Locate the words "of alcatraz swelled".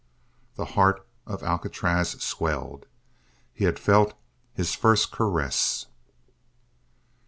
1.27-2.87